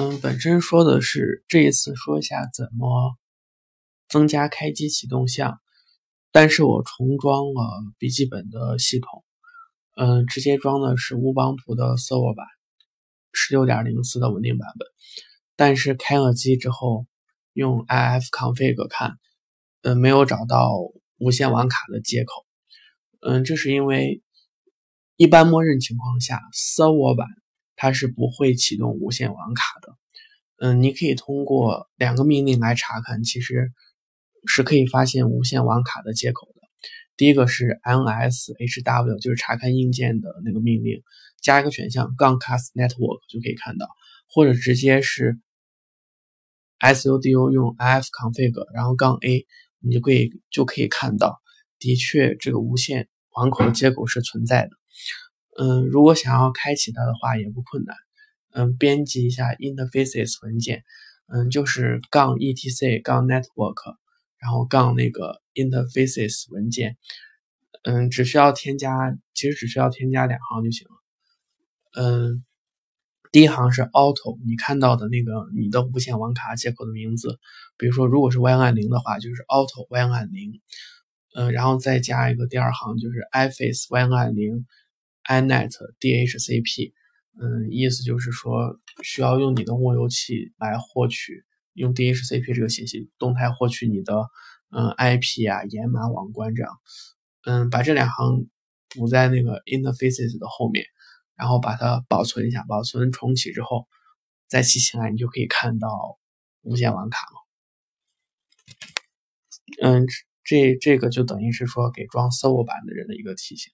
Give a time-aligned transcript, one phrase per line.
[0.00, 3.18] 嗯，本身说的是这一次说一下怎么
[4.08, 5.60] 增加开机启动项，
[6.32, 9.22] 但是我重装了笔记本的系统，
[9.96, 12.46] 嗯，直接装的是乌邦图的 Server 版，
[13.34, 14.88] 十六点零四的稳定版本，
[15.54, 17.06] 但是开了机之后
[17.52, 19.18] 用 ifconfig 看，
[19.82, 20.72] 嗯，没有找到
[21.18, 22.46] 无线网卡的接口，
[23.20, 24.22] 嗯，这是因为
[25.16, 27.28] 一般默认情况下 Server 版。
[27.82, 29.96] 它是不会启动无线网卡的，
[30.58, 33.72] 嗯，你可以通过两个命令来查看，其实
[34.44, 36.60] 是可以发现无线网卡的接口的。
[37.16, 41.02] 第一个是 nshw，就是查看硬件的那个命令，
[41.40, 43.88] 加一个选项杠 cast network 就可以看到，
[44.28, 45.40] 或者直接是
[46.80, 49.46] sudo 用 ifconfig，然后杠 a，
[49.78, 51.40] 你就可以就可以看到，
[51.78, 54.79] 的确这个无线网口的接口是存在的。
[55.58, 57.96] 嗯，如果想要开启它的话也不困难。
[58.52, 60.82] 嗯，编辑一下 interfaces 文件，
[61.28, 63.94] 嗯，就是杠 etc 杠 network，
[64.40, 66.96] 然后杠那个 interfaces 文件，
[67.84, 72.02] 嗯，只需要添加，其实只需要添加两行就行了。
[72.02, 72.44] 嗯，
[73.30, 77.38] 第一行是 auto，你看到的那个你的无线网卡接口的名字，
[77.78, 80.60] 比如说如果是 YN 零的话，就是 auto YN 零，
[81.36, 84.66] 嗯，然后再加一个第二行就是 iface y 按零。
[85.28, 86.92] Inet DHCP，
[87.40, 94.28] 嗯，意思就是说需要用你的路由器来获取，用 DHCP 这个信息动态获取你的
[94.70, 96.72] 嗯 IP 啊、掩码、网关这样，
[97.44, 98.46] 嗯，把这两行
[98.88, 100.84] 补在那个 interfaces 的后面，
[101.36, 103.86] 然后把它保存一下，保存重启之后
[104.48, 106.18] 再启起来，你就可以看到
[106.62, 107.36] 无线网卡了。
[109.82, 110.06] 嗯，
[110.44, 113.72] 这这个就等于是说给装 server 版的人的一个提醒。